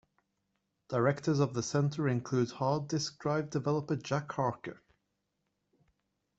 [0.89, 4.81] Directors of the center include hard disc drive developer Jack Harker.